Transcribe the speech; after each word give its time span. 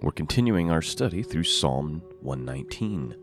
We're 0.00 0.10
continuing 0.10 0.70
our 0.70 0.80
study 0.80 1.22
through 1.22 1.44
Psalm 1.44 2.00
119. 2.22 3.14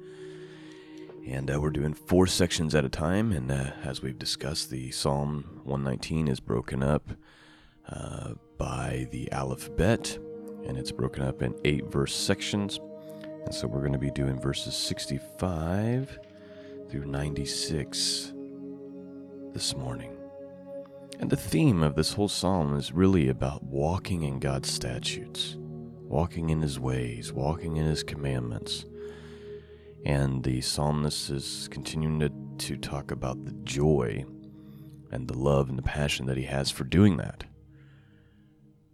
And 1.25 1.49
uh, 1.49 1.59
we're 1.59 1.71
doing 1.71 1.95
four 1.95 2.27
sections 2.27 2.75
at 2.75 2.85
a 2.85 2.89
time. 2.89 3.31
And 3.31 3.51
uh, 3.51 3.71
as 3.83 4.03
we've 4.03 4.19
discussed, 4.19 4.69
the 4.69 4.91
Psalm 4.91 5.61
119 5.63 6.27
is 6.27 6.39
broken 6.39 6.83
up 6.83 7.09
uh, 7.89 8.33
by 8.59 9.07
the 9.09 9.31
alphabet, 9.31 10.19
and 10.67 10.77
it's 10.77 10.91
broken 10.91 11.23
up 11.23 11.41
in 11.41 11.55
eight 11.65 11.87
verse 11.87 12.15
sections. 12.15 12.79
And 13.45 13.53
so 13.53 13.67
we're 13.67 13.81
going 13.81 13.93
to 13.93 13.99
be 13.99 14.11
doing 14.11 14.39
verses 14.39 14.75
65 14.75 16.19
through 16.89 17.05
96 17.05 18.33
this 19.53 19.75
morning. 19.75 20.17
And 21.19 21.29
the 21.29 21.35
theme 21.35 21.83
of 21.83 21.95
this 21.95 22.13
whole 22.13 22.27
psalm 22.27 22.75
is 22.75 22.91
really 22.91 23.29
about 23.29 23.63
walking 23.63 24.23
in 24.23 24.39
God's 24.39 24.71
statutes, 24.71 25.55
walking 25.57 26.49
in 26.49 26.61
His 26.61 26.79
ways, 26.79 27.31
walking 27.31 27.77
in 27.77 27.85
His 27.85 28.03
commandments. 28.03 28.85
And 30.03 30.43
the 30.43 30.61
psalmist 30.61 31.29
is 31.29 31.67
continuing 31.69 32.19
to, 32.19 32.67
to 32.67 32.77
talk 32.77 33.11
about 33.11 33.45
the 33.45 33.53
joy 33.63 34.25
and 35.11 35.27
the 35.27 35.37
love 35.37 35.69
and 35.69 35.77
the 35.77 35.83
passion 35.83 36.25
that 36.25 36.37
he 36.37 36.45
has 36.45 36.71
for 36.71 36.85
doing 36.85 37.17
that. 37.17 37.43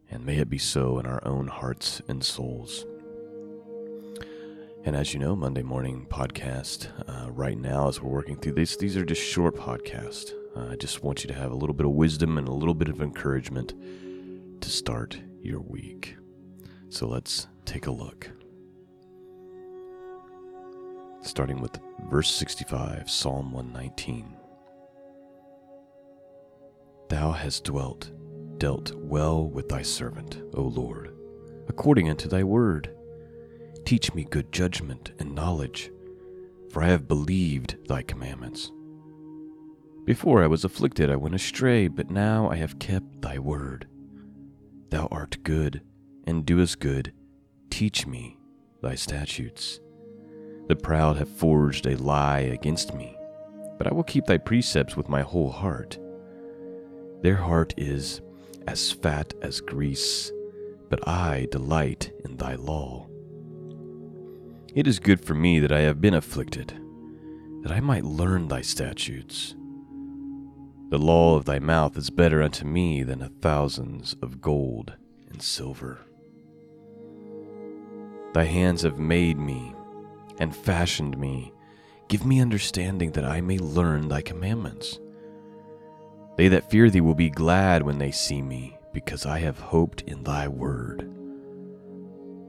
And 0.09 0.25
may 0.25 0.37
it 0.37 0.49
be 0.49 0.57
so 0.57 0.99
in 0.99 1.05
our 1.05 1.25
own 1.25 1.47
hearts 1.47 2.01
and 2.07 2.23
souls. 2.23 2.85
And 4.87 4.95
as 4.95 5.13
you 5.13 5.19
know, 5.19 5.35
Monday 5.35 5.63
morning 5.63 6.07
podcast, 6.09 6.87
uh, 7.09 7.29
right 7.29 7.57
now, 7.57 7.89
as 7.89 8.01
we're 8.01 8.09
working 8.09 8.37
through 8.37 8.53
these, 8.53 8.77
these 8.77 8.95
are 8.95 9.03
just 9.03 9.21
short 9.21 9.53
podcasts. 9.53 10.31
Uh, 10.55 10.69
I 10.69 10.77
just 10.77 11.03
want 11.03 11.25
you 11.25 11.27
to 11.27 11.33
have 11.33 11.51
a 11.51 11.55
little 11.55 11.73
bit 11.73 11.85
of 11.85 11.91
wisdom 11.91 12.37
and 12.37 12.47
a 12.47 12.53
little 12.53 12.73
bit 12.73 12.87
of 12.87 13.01
encouragement 13.01 13.73
to 14.61 14.69
start 14.69 15.19
your 15.41 15.59
week. 15.59 16.15
So 16.87 17.05
let's 17.05 17.47
take 17.65 17.87
a 17.87 17.91
look. 17.91 18.31
Starting 21.21 21.59
with 21.59 21.77
verse 22.09 22.31
65, 22.31 23.09
Psalm 23.09 23.51
119. 23.51 24.37
Thou 27.09 27.33
hast 27.33 27.65
dwelt, 27.65 28.09
dealt 28.57 28.93
well 28.95 29.49
with 29.49 29.67
thy 29.67 29.81
servant, 29.81 30.41
O 30.53 30.61
Lord, 30.61 31.13
according 31.67 32.09
unto 32.09 32.29
thy 32.29 32.45
word. 32.45 32.96
Teach 33.87 34.13
me 34.13 34.25
good 34.25 34.51
judgment 34.51 35.13
and 35.17 35.33
knowledge, 35.33 35.93
for 36.69 36.83
I 36.83 36.87
have 36.87 37.07
believed 37.07 37.77
thy 37.87 38.01
commandments. 38.01 38.69
Before 40.03 40.43
I 40.43 40.47
was 40.47 40.65
afflicted, 40.65 41.09
I 41.09 41.15
went 41.15 41.35
astray, 41.35 41.87
but 41.87 42.11
now 42.11 42.49
I 42.49 42.57
have 42.57 42.79
kept 42.79 43.21
thy 43.21 43.39
word. 43.39 43.87
Thou 44.89 45.07
art 45.09 45.37
good, 45.43 45.83
and 46.25 46.45
doest 46.45 46.81
good. 46.81 47.13
Teach 47.69 48.05
me 48.05 48.37
thy 48.81 48.95
statutes. 48.95 49.79
The 50.67 50.75
proud 50.75 51.15
have 51.15 51.29
forged 51.29 51.85
a 51.85 51.95
lie 51.95 52.39
against 52.39 52.93
me, 52.93 53.15
but 53.77 53.87
I 53.87 53.93
will 53.93 54.03
keep 54.03 54.25
thy 54.25 54.37
precepts 54.37 54.97
with 54.97 55.07
my 55.07 55.21
whole 55.21 55.49
heart. 55.49 55.97
Their 57.21 57.37
heart 57.37 57.73
is 57.77 58.19
as 58.67 58.91
fat 58.91 59.33
as 59.41 59.61
grease, 59.61 60.29
but 60.89 61.07
I 61.07 61.47
delight 61.51 62.11
in 62.25 62.35
thy 62.35 62.55
law. 62.55 63.06
It 64.75 64.85
is 64.85 64.99
good 64.99 65.21
for 65.21 65.33
me 65.33 65.59
that 65.59 65.71
I 65.71 65.79
have 65.81 66.01
been 66.01 66.13
afflicted, 66.13 66.79
that 67.63 67.71
I 67.71 67.79
might 67.79 68.03
learn 68.03 68.47
thy 68.47 68.61
statutes. 68.61 69.55
The 70.89 70.97
law 70.97 71.35
of 71.35 71.45
thy 71.45 71.59
mouth 71.59 71.97
is 71.97 72.09
better 72.09 72.41
unto 72.41 72.65
me 72.65 73.03
than 73.03 73.21
a 73.21 73.29
thousands 73.29 74.15
of 74.21 74.39
gold 74.39 74.93
and 75.29 75.41
silver. 75.41 75.99
Thy 78.33 78.43
hands 78.43 78.83
have 78.83 78.99
made 78.99 79.39
me 79.39 79.73
and 80.39 80.55
fashioned 80.55 81.17
me. 81.17 81.51
Give 82.07 82.25
me 82.25 82.39
understanding 82.39 83.11
that 83.13 83.25
I 83.25 83.41
may 83.41 83.57
learn 83.57 84.07
thy 84.07 84.21
commandments. 84.21 84.99
They 86.37 86.47
that 86.49 86.69
fear 86.69 86.89
thee 86.89 87.01
will 87.01 87.15
be 87.15 87.29
glad 87.29 87.81
when 87.81 87.97
they 87.97 88.11
see 88.11 88.41
me, 88.41 88.77
because 88.93 89.25
I 89.25 89.39
have 89.39 89.59
hoped 89.59 90.01
in 90.01 90.23
thy 90.23 90.47
word. 90.47 91.11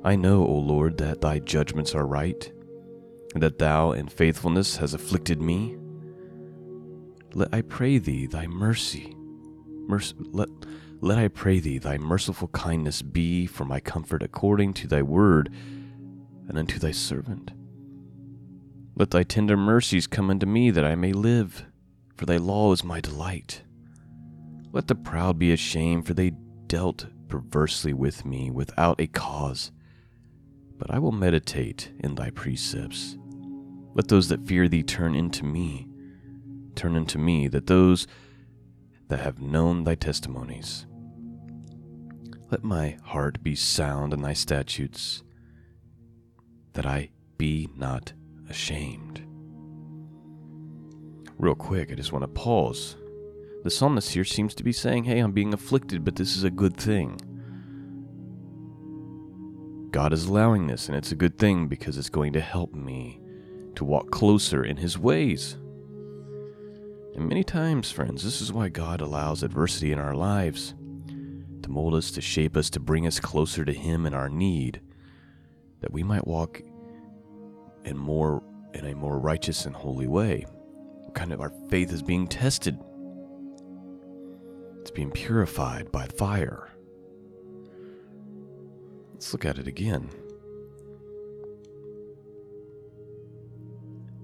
I 0.09 0.17
know, 0.17 0.47
O 0.47 0.55
Lord, 0.55 0.97
that 0.97 1.21
thy 1.21 1.39
judgments 1.39 1.95
are 1.95 2.07
right, 2.07 2.51
and 3.35 3.43
that 3.43 3.59
thou 3.59 3.93
in 3.93 4.09
faithfulness 4.09 4.79
hast 4.79 4.95
afflicted 4.95 5.43
me. 5.43 5.77
Let 7.35 7.53
I 7.53 7.61
pray 7.61 7.99
thee 7.99 8.25
thy 8.25 8.47
mercy, 8.47 9.15
mercy 9.87 10.15
let, 10.19 10.49
let 11.03 11.19
I 11.19 11.29
pray 11.29 11.61
thee 11.61 11.77
thy 11.77 11.99
merciful 11.99 12.49
kindness 12.49 13.03
be 13.03 13.45
for 13.45 13.67
my 13.67 13.81
comfort 13.81 14.23
according 14.23 14.73
to 14.75 14.89
thy 14.89 15.03
word 15.03 15.53
and 16.49 16.57
unto 16.57 16.79
thy 16.79 16.93
servant. 16.93 17.51
Let 18.97 19.11
thy 19.11 19.25
tender 19.25 19.59
mercies 19.59 20.07
come 20.07 20.31
unto 20.31 20.47
me 20.47 20.71
that 20.71 20.87
I 20.87 20.95
may 20.95 21.13
live, 21.13 21.67
for 22.17 22.25
thy 22.25 22.39
law 22.39 22.73
is 22.73 22.83
my 22.83 23.03
delight. 23.03 23.63
Let 24.73 24.87
the 24.87 24.95
proud 24.95 25.39
be 25.39 25.53
ashamed, 25.53 26.07
for 26.07 26.15
they 26.15 26.33
dealt 26.67 27.05
perversely 27.29 27.93
with 27.93 28.25
me 28.25 28.51
without 28.51 29.03
a 29.03 29.07
cause 29.07 29.71
but 30.79 30.91
I 30.91 30.99
will 30.99 31.13
meditate 31.13 31.93
in 31.99 32.15
thy 32.15 32.31
precepts. 32.31 33.19
Let 33.95 34.09
those 34.09 34.29
that 34.29 34.47
fear 34.47 34.69
thee 34.69 34.83
turn 34.83 35.15
into 35.15 35.45
me, 35.45 35.89
turn 36.77 36.97
into 36.97 37.19
me, 37.19 37.49
that 37.49 37.67
those 37.67 38.07
that 39.09 39.21
have 39.21 39.41
known 39.41 39.85
thy 39.85 39.97
testimonies. 39.97 40.87
Let 42.51 42.65
my 42.65 42.97
heart 43.03 43.43
be 43.43 43.55
sound 43.55 44.15
in 44.15 44.23
thy 44.23 44.33
statutes, 44.33 45.23
that 46.75 46.87
I 46.87 47.11
be 47.37 47.69
not 47.77 48.13
ashamed. 48.49 49.23
Real 51.39 51.55
quick, 51.55 51.93
I 51.93 51.95
just 51.95 52.13
want 52.13 52.23
to 52.23 52.29
pause. 52.29 52.97
The 53.65 53.71
psalmist 53.71 54.13
here 54.13 54.25
seems 54.25 54.55
to 54.55 54.65
be 54.65 54.73
saying, 54.73 55.05
Hey, 55.05 55.19
I'm 55.19 55.33
being 55.33 55.53
afflicted, 55.53 56.05
but 56.05 56.17
this 56.17 56.37
is 56.37 56.45
a 56.45 56.51
good 56.51 56.77
thing. 56.77 57.21
God 59.91 60.13
is 60.13 60.27
allowing 60.27 60.67
this, 60.67 60.89
and 60.89 60.97
it's 60.97 61.13
a 61.13 61.17
good 61.17 61.39
thing 61.39 61.67
because 61.67 61.97
it's 61.97 62.11
going 62.11 62.33
to 62.35 62.41
help 62.41 62.75
me 62.75 63.21
to 63.75 63.85
walk 63.85 64.11
closer 64.11 64.63
in 64.63 64.77
His 64.77 64.99
ways. 64.99 65.57
And 67.15 67.29
many 67.29 67.43
times, 67.43 67.91
friends, 67.91 68.23
this 68.23 68.41
is 68.41 68.53
why 68.53 68.69
God 68.69 69.01
allows 69.01 69.43
adversity 69.43 69.93
in 69.93 69.99
our 69.99 70.15
lives 70.15 70.75
to 71.63 71.71
mold 71.71 71.95
us, 71.95 72.11
to 72.13 72.21
shape 72.21 72.57
us, 72.57 72.71
to 72.71 72.81
bring 72.81 73.07
us 73.07 73.19
closer 73.19 73.65
to 73.65 73.73
Him 73.73 74.07
in 74.07 74.15
our 74.15 74.29
need, 74.29 74.81
that 75.81 75.93
we 75.93 76.03
might 76.03 76.27
walk 76.27 76.61
in 77.85 77.97
more 77.97 78.43
in 78.75 78.85
a 78.85 78.95
more 78.95 79.19
righteous 79.19 79.65
and 79.65 79.75
holy 79.75 80.07
way. 80.07 80.45
Kind 81.15 81.33
of 81.33 81.41
our 81.41 81.53
faith 81.71 81.91
is 81.91 82.03
being 82.03 82.29
tested. 82.29 82.79
It's 84.81 84.91
being 84.91 85.11
purified 85.11 85.91
by 85.91 86.07
fire. 86.07 86.69
Let's 89.19 89.33
look 89.33 89.45
at 89.45 89.59
it 89.59 89.67
again. 89.67 90.11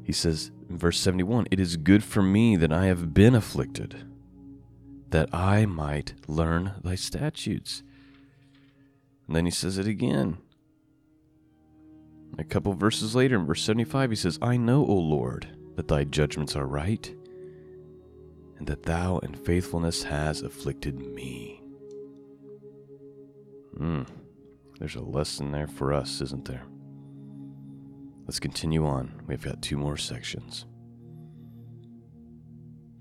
He 0.05 0.13
says 0.13 0.53
in 0.71 0.79
verse 0.79 1.01
71 1.01 1.49
It 1.51 1.59
is 1.59 1.77
good 1.77 2.05
for 2.05 2.23
me 2.23 2.55
that 2.55 2.73
I 2.73 2.87
have 2.87 3.13
been 3.13 3.35
afflicted, 3.35 4.07
that 5.11 5.35
I 5.35 5.67
might 5.67 6.15
learn 6.29 6.75
thy 6.85 6.95
statutes. 6.95 7.83
And 9.27 9.35
then 9.35 9.47
he 9.47 9.51
says 9.51 9.79
it 9.79 9.89
again. 9.89 10.39
A 12.39 12.45
couple 12.45 12.73
verses 12.75 13.17
later, 13.17 13.35
in 13.35 13.47
verse 13.47 13.65
75, 13.65 14.11
he 14.11 14.17
says, 14.17 14.39
I 14.41 14.57
know, 14.57 14.87
O 14.87 14.95
Lord, 14.95 15.49
that 15.75 15.89
thy 15.89 16.05
judgments 16.05 16.55
are 16.55 16.69
right, 16.69 17.13
and 18.59 18.69
that 18.69 18.85
thou 18.85 19.19
in 19.19 19.35
faithfulness 19.35 20.05
has 20.05 20.41
afflicted 20.41 21.01
me. 21.01 21.61
Hmm. 23.77 24.05
There's 24.79 24.97
a 24.97 25.01
lesson 25.01 25.53
there 25.53 25.67
for 25.67 25.93
us, 25.93 26.21
isn't 26.21 26.47
there? 26.47 26.65
Let's 28.27 28.41
continue 28.41 28.87
on. 28.87 29.23
We've 29.27 29.43
got 29.43 29.63
two 29.63 29.77
more 29.77 29.97
sections. 29.97 30.67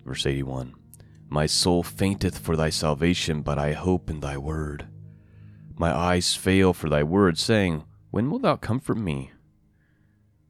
Verse 0.05 0.25
81 0.25 0.73
My 1.29 1.45
soul 1.45 1.81
fainteth 1.81 2.37
for 2.37 2.55
thy 2.55 2.69
salvation, 2.69 3.41
but 3.41 3.57
I 3.57 3.73
hope 3.73 4.09
in 4.09 4.19
thy 4.19 4.37
word. 4.37 4.87
My 5.77 5.95
eyes 5.95 6.35
fail 6.35 6.73
for 6.73 6.89
thy 6.89 7.03
word, 7.03 7.37
saying, 7.37 7.83
When 8.11 8.29
wilt 8.29 8.43
thou 8.43 8.57
comfort 8.57 8.97
me? 8.97 9.31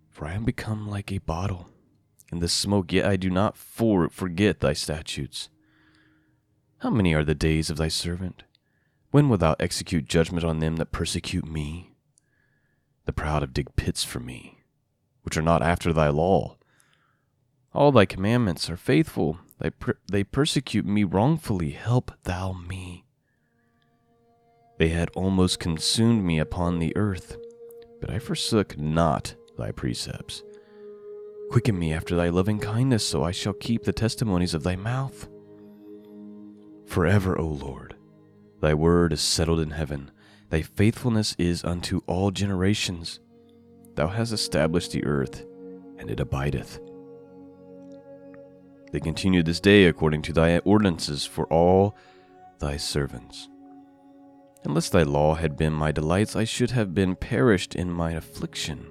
For 0.10 0.28
I 0.28 0.34
am 0.34 0.44
become 0.44 0.88
like 0.90 1.12
a 1.12 1.20
bottle 1.20 1.70
in 2.32 2.40
the 2.40 2.50
smoke, 2.50 2.92
yet 2.92 3.06
I 3.06 3.16
do 3.16 3.30
not 3.30 3.56
for- 3.56 4.10
forget 4.10 4.60
thy 4.60 4.74
statutes. 4.74 5.50
How 6.80 6.90
many 6.90 7.14
are 7.14 7.24
the 7.24 7.36
days 7.36 7.70
of 7.70 7.78
thy 7.78 7.88
servant? 7.88 8.44
When 9.14 9.30
wilt 9.30 9.42
thou 9.42 9.56
execute 9.60 10.08
judgment 10.08 10.44
on 10.44 10.58
them 10.58 10.78
that 10.78 10.92
persecute 10.92 11.46
me? 11.46 11.92
The 13.06 13.14
proud 13.14 13.44
have 13.44 13.54
digged 13.54 13.76
pits 13.76 14.04
for 14.04 14.20
me, 14.20 14.58
which 15.22 15.38
are 15.38 15.44
not 15.44 15.62
after 15.62 15.94
thy 15.94 16.10
law. 16.10 16.58
All 17.76 17.92
thy 17.92 18.06
commandments 18.06 18.72
are 18.72 18.76
faithful, 18.76 19.38
they, 19.60 19.70
per- 19.70 20.00
they 20.12 20.24
persecute 20.24 20.88
me 20.88 21.04
wrongfully. 21.04 21.70
Help 21.74 22.12
thou 22.24 22.54
me. 22.54 23.06
They 24.80 24.90
had 24.90 25.12
almost 25.12 25.60
consumed 25.60 26.24
me 26.24 26.40
upon 26.40 26.80
the 26.80 26.98
earth, 26.98 27.38
but 28.02 28.10
I 28.10 28.18
forsook 28.18 28.80
not 28.80 29.36
thy 29.60 29.70
precepts. 29.70 30.42
Quicken 31.52 31.78
me 31.78 31.94
after 31.94 32.16
thy 32.16 32.30
loving 32.30 32.58
kindness, 32.58 33.08
so 33.08 33.24
I 33.24 33.30
shall 33.30 33.54
keep 33.54 33.84
the 33.84 33.94
testimonies 33.94 34.56
of 34.56 34.64
thy 34.64 34.76
mouth. 34.76 35.30
Forever, 36.88 37.38
O 37.38 37.46
Lord, 37.46 37.96
thy 38.64 38.74
word 38.74 39.12
is 39.12 39.20
settled 39.20 39.60
in 39.60 39.72
heaven, 39.72 40.10
thy 40.50 40.62
faithfulness 40.62 41.36
is 41.38 41.66
unto 41.66 42.02
all 42.08 42.32
generations. 42.32 43.20
Thou 43.96 44.08
hast 44.08 44.32
established 44.32 44.94
the 44.94 45.04
earth, 45.04 45.46
and 45.98 46.10
it 46.10 46.22
abideth. 46.22 46.80
They 48.94 49.02
continue 49.02 49.44
this 49.44 49.60
day 49.60 49.86
according 49.86 50.22
to 50.24 50.34
thy 50.34 50.60
ordinances 50.60 51.26
for 51.26 51.46
all 51.48 51.98
thy 52.60 52.78
servants. 52.78 53.50
Unless 54.64 54.90
thy 54.90 55.04
law 55.04 55.36
had 55.36 55.58
been 55.58 55.74
my 55.74 55.92
delights, 55.92 56.34
I 56.34 56.46
should 56.46 56.72
have 56.72 56.94
been 56.94 57.18
perished 57.18 57.76
in 57.76 57.92
my 57.92 58.12
affliction. 58.12 58.88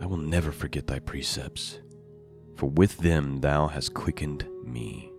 I 0.00 0.06
will 0.06 0.16
never 0.16 0.50
forget 0.50 0.86
thy 0.86 1.00
precepts, 1.00 1.80
for 2.56 2.70
with 2.70 2.96
them 2.98 3.40
thou 3.40 3.66
hast 3.66 3.92
quickened 3.92 4.48
me. 4.64 5.12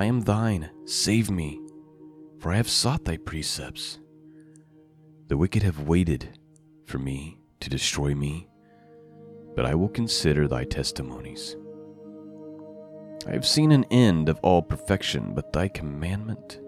I 0.00 0.06
am 0.06 0.22
thine, 0.22 0.70
save 0.86 1.30
me, 1.30 1.60
for 2.38 2.50
I 2.50 2.56
have 2.56 2.70
sought 2.70 3.04
thy 3.04 3.18
precepts. 3.18 3.98
The 5.28 5.36
wicked 5.36 5.62
have 5.62 5.88
waited 5.88 6.38
for 6.86 6.98
me 6.98 7.38
to 7.60 7.68
destroy 7.68 8.14
me, 8.14 8.48
but 9.54 9.66
I 9.66 9.74
will 9.74 9.90
consider 9.90 10.48
thy 10.48 10.64
testimonies. 10.64 11.54
I 13.28 13.32
have 13.32 13.46
seen 13.46 13.72
an 13.72 13.84
end 13.90 14.30
of 14.30 14.38
all 14.42 14.62
perfection, 14.62 15.34
but 15.34 15.52
thy 15.52 15.68
commandment 15.68 16.60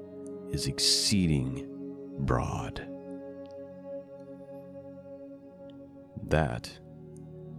is 0.50 0.66
exceeding 0.66 1.66
broad. 2.18 2.86
That 6.28 6.70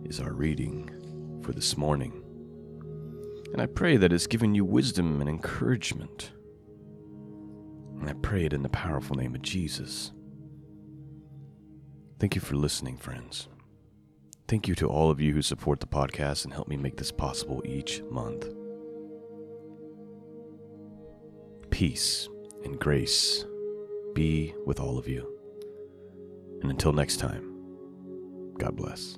is 0.06 0.20
our 0.20 0.34
reading 0.34 1.42
for 1.42 1.52
this 1.52 1.75
morning. 1.75 2.23
And 3.54 3.62
I 3.62 3.68
pray 3.68 3.98
that 3.98 4.12
it's 4.12 4.28
given 4.28 4.56
you 4.56 4.66
wisdom 4.66 5.22
and 5.22 5.30
encouragement. 5.30 6.32
And 8.00 8.10
I 8.10 8.14
pray 8.14 8.46
it 8.46 8.54
in 8.54 8.64
the 8.64 8.70
powerful 8.70 9.16
name 9.16 9.36
of 9.36 9.44
Jesus. 9.44 10.12
Thank 12.20 12.34
you 12.34 12.42
for 12.42 12.56
listening, 12.56 12.98
friends. 12.98 13.48
Thank 14.48 14.68
you 14.68 14.76
to 14.76 14.88
all 14.88 15.12
of 15.12 15.22
you 15.22 15.34
who 15.34 15.42
support 15.42 15.80
the 15.80 15.88
podcast 15.88 16.46
and 16.46 16.54
help 16.54 16.68
me 16.68 16.78
make 16.78 16.98
this 16.98 17.12
possible 17.12 17.62
each 17.64 18.02
month. 18.10 18.48
Peace 21.70 22.28
and 22.64 22.80
grace 22.80 23.46
be 24.14 24.54
with 24.66 24.80
all 24.80 24.98
of 24.98 25.08
you. 25.08 25.30
And 26.62 26.72
until 26.72 26.94
next 26.94 27.18
time, 27.18 27.54
God 28.58 28.76
bless. 28.76 29.18